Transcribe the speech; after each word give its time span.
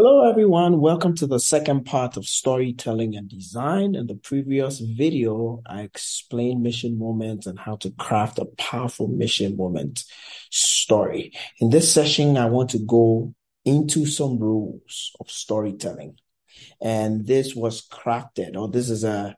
Hello, 0.00 0.30
everyone. 0.30 0.80
Welcome 0.80 1.16
to 1.16 1.26
the 1.26 1.40
second 1.40 1.84
part 1.84 2.16
of 2.16 2.24
storytelling 2.24 3.16
and 3.16 3.28
design. 3.28 3.96
In 3.96 4.06
the 4.06 4.14
previous 4.14 4.78
video, 4.78 5.60
I 5.66 5.80
explained 5.80 6.62
mission 6.62 7.00
moments 7.00 7.48
and 7.48 7.58
how 7.58 7.74
to 7.78 7.90
craft 7.90 8.38
a 8.38 8.44
powerful 8.44 9.08
mission 9.08 9.56
moment 9.56 10.04
story. 10.52 11.32
In 11.58 11.70
this 11.70 11.92
session, 11.92 12.36
I 12.36 12.46
want 12.46 12.70
to 12.70 12.78
go 12.78 13.34
into 13.64 14.06
some 14.06 14.38
rules 14.38 15.10
of 15.18 15.32
storytelling. 15.32 16.14
And 16.80 17.26
this 17.26 17.56
was 17.56 17.84
crafted, 17.84 18.56
or 18.56 18.68
this 18.68 18.90
is 18.90 19.02
a, 19.02 19.36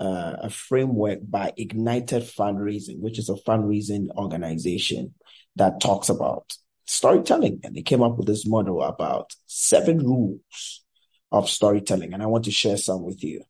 a, 0.00 0.38
a 0.42 0.50
framework 0.50 1.20
by 1.22 1.52
Ignited 1.56 2.24
Fundraising, 2.24 2.98
which 2.98 3.20
is 3.20 3.28
a 3.28 3.34
fundraising 3.34 4.08
organization 4.16 5.14
that 5.54 5.80
talks 5.80 6.08
about 6.08 6.52
storytelling. 6.90 7.60
And 7.62 7.74
they 7.74 7.82
came 7.82 8.02
up 8.02 8.16
with 8.16 8.26
this 8.26 8.46
model 8.46 8.82
about 8.82 9.32
seven 9.46 9.98
rules 9.98 10.84
of 11.30 11.48
storytelling. 11.48 12.12
And 12.12 12.22
I 12.22 12.26
want 12.26 12.44
to 12.46 12.50
share 12.50 12.76
some 12.76 13.02
with 13.02 13.22
you. 13.22 13.44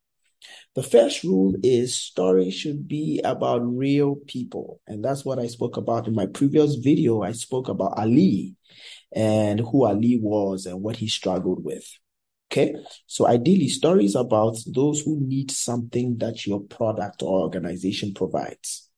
The 0.74 0.82
first 0.82 1.24
rule 1.24 1.54
is 1.62 1.96
story 1.96 2.50
should 2.50 2.86
be 2.86 3.20
about 3.24 3.58
real 3.58 4.16
people. 4.26 4.80
And 4.86 5.04
that's 5.04 5.24
what 5.24 5.38
I 5.38 5.46
spoke 5.46 5.76
about 5.76 6.06
in 6.06 6.14
my 6.14 6.26
previous 6.26 6.76
video. 6.76 7.22
I 7.22 7.32
spoke 7.32 7.68
about 7.68 7.98
Ali 7.98 8.54
and 9.12 9.60
who 9.60 9.84
Ali 9.84 10.18
was 10.22 10.66
and 10.66 10.82
what 10.82 10.96
he 10.96 11.08
struggled 11.08 11.64
with. 11.64 11.86
Okay. 12.52 12.74
So 13.06 13.26
ideally 13.26 13.68
stories 13.68 14.14
about 14.14 14.58
those 14.66 15.00
who 15.00 15.20
need 15.20 15.50
something 15.50 16.18
that 16.18 16.46
your 16.46 16.60
product 16.60 17.22
or 17.22 17.40
organization 17.42 18.12
provides. 18.12 18.89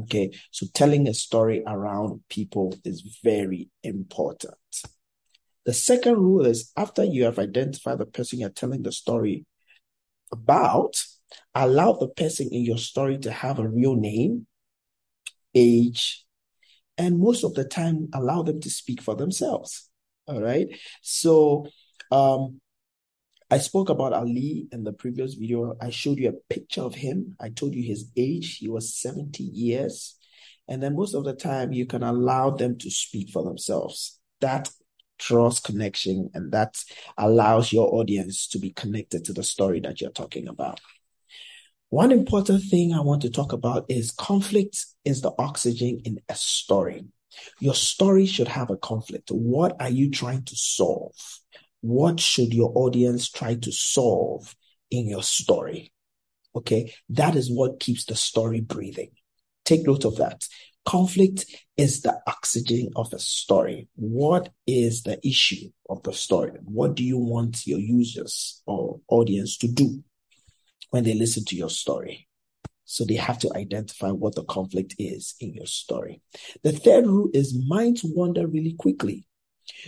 Okay, 0.00 0.30
so 0.50 0.66
telling 0.72 1.06
a 1.06 1.14
story 1.14 1.62
around 1.66 2.22
people 2.30 2.74
is 2.84 3.18
very 3.22 3.68
important. 3.82 4.54
The 5.64 5.74
second 5.74 6.16
rule 6.16 6.46
is 6.46 6.72
after 6.76 7.04
you 7.04 7.24
have 7.24 7.38
identified 7.38 7.98
the 7.98 8.06
person 8.06 8.40
you're 8.40 8.48
telling 8.48 8.82
the 8.82 8.92
story 8.92 9.44
about, 10.32 10.94
allow 11.54 11.92
the 11.92 12.08
person 12.08 12.48
in 12.50 12.62
your 12.62 12.78
story 12.78 13.18
to 13.18 13.30
have 13.30 13.58
a 13.58 13.68
real 13.68 13.94
name, 13.94 14.46
age, 15.54 16.24
and 16.98 17.18
most 17.18 17.44
of 17.44 17.54
the 17.54 17.64
time 17.64 18.08
allow 18.14 18.42
them 18.42 18.60
to 18.60 18.70
speak 18.70 19.02
for 19.02 19.14
themselves. 19.14 19.90
All 20.26 20.40
right. 20.40 20.68
So 21.02 21.66
um, 22.10 22.60
I 23.52 23.58
spoke 23.58 23.90
about 23.90 24.14
Ali 24.14 24.66
in 24.72 24.82
the 24.82 24.94
previous 24.94 25.34
video. 25.34 25.76
I 25.78 25.90
showed 25.90 26.16
you 26.16 26.30
a 26.30 26.54
picture 26.54 26.80
of 26.80 26.94
him. 26.94 27.36
I 27.38 27.50
told 27.50 27.74
you 27.74 27.82
his 27.82 28.10
age. 28.16 28.56
He 28.56 28.66
was 28.66 28.96
70 28.96 29.42
years. 29.42 30.16
And 30.68 30.82
then 30.82 30.96
most 30.96 31.12
of 31.12 31.24
the 31.24 31.34
time, 31.34 31.70
you 31.70 31.84
can 31.84 32.02
allow 32.02 32.48
them 32.48 32.78
to 32.78 32.90
speak 32.90 33.28
for 33.28 33.44
themselves. 33.44 34.18
That 34.40 34.70
draws 35.18 35.60
connection 35.60 36.30
and 36.32 36.50
that 36.52 36.82
allows 37.18 37.74
your 37.74 37.94
audience 37.94 38.48
to 38.48 38.58
be 38.58 38.70
connected 38.70 39.26
to 39.26 39.34
the 39.34 39.42
story 39.42 39.80
that 39.80 40.00
you're 40.00 40.12
talking 40.12 40.48
about. 40.48 40.80
One 41.90 42.10
important 42.10 42.62
thing 42.70 42.94
I 42.94 43.02
want 43.02 43.20
to 43.20 43.30
talk 43.30 43.52
about 43.52 43.84
is 43.90 44.12
conflict 44.12 44.78
is 45.04 45.20
the 45.20 45.32
oxygen 45.38 46.00
in 46.06 46.20
a 46.30 46.36
story. 46.36 47.04
Your 47.60 47.74
story 47.74 48.24
should 48.24 48.48
have 48.48 48.70
a 48.70 48.78
conflict. 48.78 49.30
What 49.30 49.76
are 49.78 49.90
you 49.90 50.10
trying 50.10 50.44
to 50.44 50.56
solve? 50.56 51.41
What 51.82 52.20
should 52.20 52.54
your 52.54 52.72
audience 52.74 53.28
try 53.28 53.56
to 53.56 53.72
solve 53.72 54.54
in 54.90 55.08
your 55.08 55.22
story? 55.22 55.92
Okay, 56.54 56.94
that 57.10 57.36
is 57.36 57.50
what 57.50 57.80
keeps 57.80 58.04
the 58.04 58.16
story 58.16 58.60
breathing. 58.60 59.10
Take 59.64 59.86
note 59.86 60.04
of 60.04 60.16
that. 60.16 60.44
Conflict 60.84 61.46
is 61.76 62.02
the 62.02 62.18
oxygen 62.26 62.90
of 62.96 63.12
a 63.12 63.18
story. 63.18 63.88
What 63.94 64.50
is 64.66 65.02
the 65.02 65.24
issue 65.26 65.70
of 65.88 66.02
the 66.02 66.12
story? 66.12 66.52
What 66.64 66.94
do 66.94 67.04
you 67.04 67.18
want 67.18 67.66
your 67.66 67.78
users 67.78 68.62
or 68.66 69.00
audience 69.08 69.56
to 69.58 69.68
do 69.68 70.02
when 70.90 71.04
they 71.04 71.14
listen 71.14 71.44
to 71.46 71.56
your 71.56 71.70
story? 71.70 72.28
So 72.84 73.04
they 73.04 73.14
have 73.14 73.38
to 73.38 73.52
identify 73.56 74.10
what 74.10 74.34
the 74.34 74.44
conflict 74.44 74.94
is 74.98 75.34
in 75.40 75.54
your 75.54 75.66
story. 75.66 76.20
The 76.62 76.72
third 76.72 77.06
rule 77.06 77.30
is 77.32 77.58
minds 77.66 78.02
wander 78.04 78.46
really 78.46 78.74
quickly. 78.74 79.24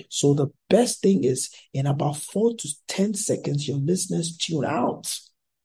So 0.09 0.35
the 0.35 0.49
best 0.69 1.03
thing 1.03 1.25
is 1.25 1.51
in 1.73 1.87
about 1.87 2.17
four 2.17 2.55
to 2.57 2.69
10 2.89 3.15
seconds, 3.15 3.69
your 3.69 3.79
listeners 3.79 4.37
tune 4.37 4.65
out 4.65 5.17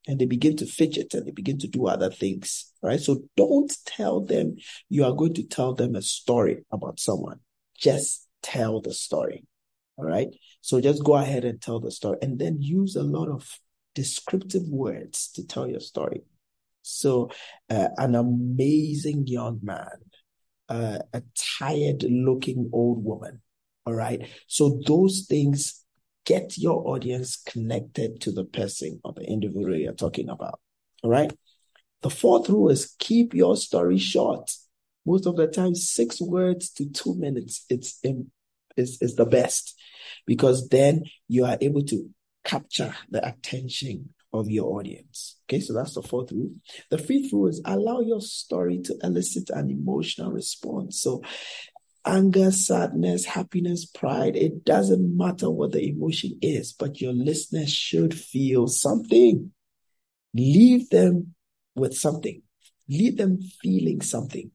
and 0.06 0.18
they 0.18 0.26
begin 0.26 0.56
to 0.56 0.66
fidget 0.66 1.14
and 1.14 1.26
they 1.26 1.30
begin 1.30 1.58
to 1.58 1.68
do 1.68 1.86
other 1.86 2.10
things, 2.10 2.72
right? 2.82 3.00
So 3.00 3.22
don't 3.36 3.72
tell 3.86 4.20
them 4.20 4.56
you 4.88 5.04
are 5.04 5.12
going 5.12 5.34
to 5.34 5.42
tell 5.42 5.74
them 5.74 5.94
a 5.94 6.02
story 6.02 6.64
about 6.72 7.00
someone. 7.00 7.40
Just 7.76 8.26
tell 8.42 8.80
the 8.80 8.94
story. 8.94 9.44
All 9.96 10.04
right. 10.04 10.28
So 10.62 10.80
just 10.80 11.04
go 11.04 11.14
ahead 11.14 11.44
and 11.44 11.60
tell 11.60 11.80
the 11.80 11.90
story 11.90 12.18
and 12.22 12.38
then 12.38 12.62
use 12.62 12.96
a 12.96 13.02
lot 13.02 13.28
of 13.28 13.58
descriptive 13.94 14.68
words 14.68 15.30
to 15.34 15.46
tell 15.46 15.68
your 15.68 15.80
story. 15.80 16.22
So, 16.82 17.30
uh, 17.68 17.88
an 17.98 18.14
amazing 18.14 19.26
young 19.26 19.60
man, 19.62 19.98
uh, 20.68 21.00
a 21.12 21.22
tired 21.58 22.04
looking 22.04 22.70
old 22.72 23.04
woman, 23.04 23.42
all 23.90 23.96
right. 23.96 24.28
So 24.46 24.80
those 24.86 25.26
things 25.28 25.84
get 26.24 26.56
your 26.56 26.86
audience 26.86 27.36
connected 27.36 28.20
to 28.20 28.30
the 28.30 28.44
person 28.44 29.00
or 29.02 29.12
the 29.12 29.24
individual 29.24 29.74
you're 29.74 29.92
talking 29.92 30.28
about. 30.28 30.60
All 31.02 31.10
right. 31.10 31.32
The 32.02 32.10
fourth 32.10 32.48
rule 32.48 32.70
is 32.70 32.94
keep 33.00 33.34
your 33.34 33.56
story 33.56 33.98
short. 33.98 34.52
Most 35.04 35.26
of 35.26 35.34
the 35.36 35.48
time, 35.48 35.74
six 35.74 36.20
words 36.20 36.70
to 36.74 36.88
two 36.88 37.16
minutes, 37.16 37.64
it's 37.68 38.00
is, 38.76 39.02
is 39.02 39.16
the 39.16 39.26
best 39.26 39.76
because 40.24 40.68
then 40.68 41.02
you 41.26 41.44
are 41.44 41.58
able 41.60 41.82
to 41.86 42.08
capture 42.44 42.94
the 43.10 43.26
attention 43.26 44.10
of 44.32 44.48
your 44.48 44.78
audience. 44.78 45.36
Okay, 45.48 45.58
so 45.58 45.72
that's 45.72 45.94
the 45.94 46.02
fourth 46.02 46.30
rule. 46.30 46.52
The 46.90 46.98
fifth 46.98 47.32
rule 47.32 47.48
is 47.48 47.60
allow 47.64 48.00
your 48.00 48.20
story 48.20 48.80
to 48.84 48.94
elicit 49.02 49.50
an 49.50 49.68
emotional 49.68 50.30
response. 50.30 51.00
So 51.00 51.22
anger, 52.04 52.50
sadness, 52.50 53.24
happiness, 53.24 53.84
pride. 53.84 54.36
It 54.36 54.64
doesn't 54.64 55.16
matter 55.16 55.50
what 55.50 55.72
the 55.72 55.86
emotion 55.88 56.38
is, 56.42 56.72
but 56.72 57.00
your 57.00 57.12
listeners 57.12 57.72
should 57.72 58.14
feel 58.14 58.66
something. 58.66 59.52
Leave 60.34 60.90
them 60.90 61.34
with 61.74 61.94
something. 61.94 62.42
Leave 62.88 63.16
them 63.16 63.40
feeling 63.62 64.00
something. 64.00 64.50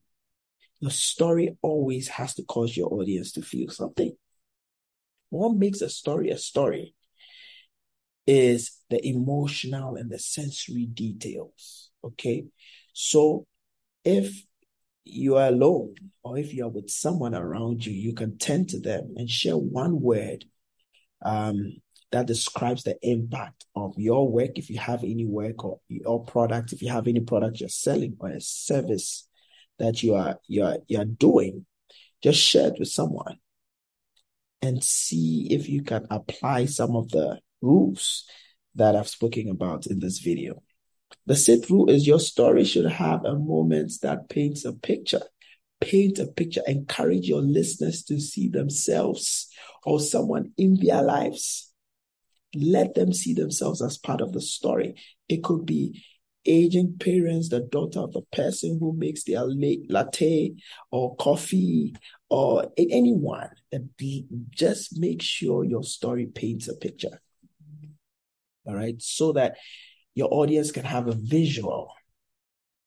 Your 0.80 0.90
story 0.90 1.56
always 1.62 2.08
has 2.08 2.34
to 2.34 2.42
cause 2.42 2.76
your 2.76 2.92
audience 2.92 3.32
to 3.32 3.42
feel 3.42 3.70
something. 3.70 4.14
What 5.30 5.56
makes 5.56 5.80
a 5.80 5.88
story 5.88 6.30
a 6.30 6.38
story 6.38 6.94
is 8.26 8.80
the 8.90 9.04
emotional 9.06 9.96
and 9.96 10.10
the 10.10 10.18
sensory 10.18 10.86
details. 10.86 11.90
Okay. 12.04 12.44
So 12.92 13.46
if 14.04 14.44
you 15.06 15.36
are 15.36 15.48
alone 15.48 15.94
or 16.22 16.36
if 16.36 16.52
you 16.52 16.64
are 16.64 16.70
with 16.70 16.90
someone 16.90 17.34
around 17.34 17.86
you, 17.86 17.92
you 17.92 18.12
can 18.12 18.36
turn 18.38 18.66
to 18.66 18.80
them 18.80 19.14
and 19.16 19.30
share 19.30 19.56
one 19.56 20.00
word 20.00 20.44
um, 21.24 21.76
that 22.10 22.26
describes 22.26 22.82
the 22.82 22.96
impact 23.02 23.64
of 23.74 23.94
your 23.96 24.28
work. 24.28 24.58
If 24.58 24.68
you 24.68 24.78
have 24.78 25.04
any 25.04 25.24
work 25.24 25.64
or 25.64 25.80
your 25.88 26.24
product, 26.24 26.72
if 26.72 26.82
you 26.82 26.90
have 26.90 27.06
any 27.06 27.20
product 27.20 27.60
you're 27.60 27.68
selling 27.68 28.16
or 28.18 28.30
a 28.30 28.40
service 28.40 29.28
that 29.78 30.02
you 30.02 30.14
are 30.14 30.38
you 30.48 30.64
are 30.64 30.78
you 30.88 30.98
are 30.98 31.04
doing, 31.04 31.66
just 32.22 32.40
share 32.40 32.68
it 32.68 32.78
with 32.78 32.88
someone 32.88 33.38
and 34.62 34.82
see 34.82 35.48
if 35.50 35.68
you 35.68 35.82
can 35.82 36.06
apply 36.10 36.66
some 36.66 36.96
of 36.96 37.10
the 37.10 37.38
rules 37.60 38.24
that 38.74 38.96
I've 38.96 39.08
spoken 39.08 39.48
about 39.50 39.86
in 39.86 40.00
this 40.00 40.18
video. 40.18 40.62
The 41.26 41.34
sit 41.36 41.66
through 41.66 41.90
is 41.90 42.06
your 42.06 42.20
story 42.20 42.64
should 42.64 42.86
have 42.86 43.24
a 43.24 43.36
moment 43.36 43.92
that 44.02 44.28
paints 44.28 44.64
a 44.64 44.72
picture. 44.72 45.22
Paint 45.80 46.18
a 46.20 46.26
picture, 46.26 46.62
encourage 46.66 47.28
your 47.28 47.42
listeners 47.42 48.02
to 48.04 48.20
see 48.20 48.48
themselves 48.48 49.48
or 49.84 50.00
someone 50.00 50.52
in 50.56 50.78
their 50.80 51.02
lives. 51.02 51.72
Let 52.54 52.94
them 52.94 53.12
see 53.12 53.34
themselves 53.34 53.82
as 53.82 53.98
part 53.98 54.20
of 54.20 54.32
the 54.32 54.40
story. 54.40 54.94
It 55.28 55.42
could 55.42 55.66
be 55.66 56.02
aging 56.46 56.96
parents, 56.98 57.48
the 57.48 57.60
daughter 57.60 58.00
of 58.00 58.12
the 58.12 58.22
person 58.32 58.78
who 58.80 58.92
makes 58.92 59.24
their 59.24 59.42
latte 59.44 60.54
or 60.92 61.16
coffee 61.16 61.96
or 62.30 62.72
anyone. 62.78 63.50
Just 64.50 64.98
make 64.98 65.20
sure 65.20 65.64
your 65.64 65.82
story 65.82 66.26
paints 66.26 66.68
a 66.68 66.74
picture. 66.74 67.20
All 68.64 68.74
right. 68.74 69.00
So 69.02 69.32
that 69.32 69.56
your 70.16 70.28
audience 70.32 70.72
can 70.72 70.84
have 70.84 71.06
a 71.06 71.14
visual 71.14 71.92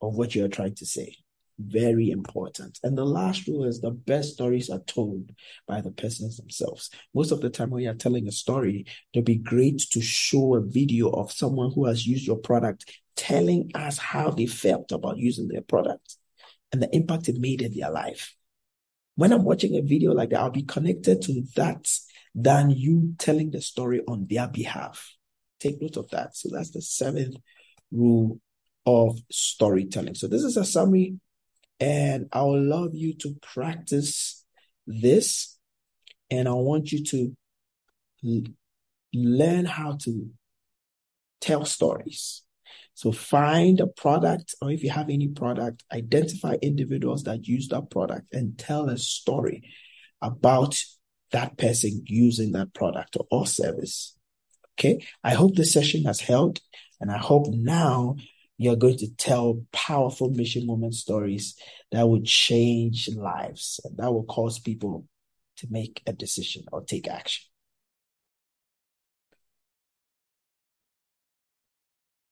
of 0.02 0.16
what 0.18 0.36
you're 0.36 0.50
trying 0.50 0.76
to 0.76 0.86
say. 0.86 1.16
Very 1.60 2.10
important. 2.10 2.80
And 2.84 2.98
the 2.98 3.06
last 3.06 3.48
rule 3.48 3.66
is 3.66 3.80
the 3.80 3.92
best 3.92 4.34
stories 4.34 4.70
are 4.70 4.80
told 4.80 5.32
by 5.68 5.82
the 5.82 5.92
persons 5.92 6.38
themselves. 6.38 6.90
Most 7.14 7.32
of 7.32 7.42
the 7.42 7.50
time, 7.50 7.70
when 7.70 7.84
you're 7.84 7.94
telling 7.94 8.28
a 8.28 8.32
story, 8.32 8.86
it'll 9.14 9.24
be 9.24 9.36
great 9.36 9.80
to 9.92 10.02
show 10.02 10.56
a 10.56 10.62
video 10.62 11.10
of 11.10 11.32
someone 11.32 11.72
who 11.74 11.86
has 11.86 12.08
used 12.08 12.26
your 12.26 12.38
product 12.38 12.92
telling 13.16 13.70
us 13.76 13.98
how 13.98 14.32
they 14.32 14.46
felt 14.46 14.92
about 14.92 15.18
using 15.18 15.50
their 15.50 15.62
product 15.62 16.16
and 16.72 16.82
the 16.82 16.96
impact 16.96 17.30
it 17.30 17.40
made 17.40 17.62
in 17.62 17.78
their 17.78 17.92
life. 17.92 18.36
when 19.16 19.34
I'm 19.34 19.44
watching 19.44 19.76
a 19.76 19.82
video 19.82 20.14
like 20.14 20.30
that, 20.30 20.40
I'll 20.40 20.50
be 20.50 20.64
connected 20.64 21.22
to 21.24 21.44
that 21.58 21.86
than 22.34 22.70
you 22.70 23.16
telling 23.18 23.52
the 23.52 23.62
story 23.62 24.00
on 24.08 24.28
their 24.30 24.48
behalf. 24.48 25.19
Take 25.60 25.82
note 25.82 25.98
of 25.98 26.10
that. 26.12 26.36
So 26.36 26.50
that's 26.52 26.72
the 26.72 26.82
seventh 26.82 27.36
rule 27.92 28.40
of 28.86 29.20
storytelling. 29.30 30.16
So 30.16 30.28
this 30.28 30.44
is 30.44 30.58
a 30.58 30.66
summary, 30.66 31.20
and 31.80 32.28
I 32.32 32.44
would 32.44 32.64
love 32.64 32.92
you 32.94 33.14
to 33.16 33.36
practice 33.42 34.46
this, 34.88 35.58
and 36.32 36.48
I 36.48 36.54
want 36.54 36.92
you 36.92 37.04
to 37.04 37.38
l- 38.26 38.54
learn 39.14 39.66
how 39.66 39.98
to 40.04 40.30
tell 41.42 41.66
stories. 41.66 42.44
So 42.94 43.12
find 43.12 43.80
a 43.80 43.88
product, 43.88 44.56
or 44.62 44.72
if 44.72 44.84
you 44.84 44.90
have 44.90 45.10
any 45.10 45.30
product, 45.30 45.84
identify 45.92 46.58
individuals 46.62 47.24
that 47.24 47.48
use 47.48 47.70
that 47.70 47.90
product 47.90 48.34
and 48.34 48.58
tell 48.58 48.90
a 48.90 48.98
story 48.98 49.64
about 50.22 50.78
that 51.32 51.58
person 51.58 52.04
using 52.06 52.52
that 52.54 52.74
product 52.74 53.16
or 53.32 53.48
service. 53.48 54.18
Okay. 54.80 55.06
I 55.26 55.34
hope 55.34 55.56
this 55.56 55.74
session 55.74 56.06
has 56.06 56.22
helped. 56.22 56.62
And 57.02 57.12
I 57.12 57.18
hope 57.18 57.48
now 57.50 58.16
you're 58.58 58.78
going 58.78 58.98
to 59.00 59.14
tell 59.16 59.66
powerful 59.74 60.30
mission 60.30 60.66
moment 60.66 60.96
stories 60.96 61.56
that 61.92 62.08
will 62.08 62.22
change 62.24 63.10
lives 63.14 63.82
and 63.84 63.98
that 63.98 64.12
will 64.12 64.24
cause 64.24 64.60
people 64.60 65.06
to 65.58 65.68
make 65.70 66.02
a 66.08 66.14
decision 66.14 66.64
or 66.72 66.84
take 66.84 67.10
action. 67.10 67.49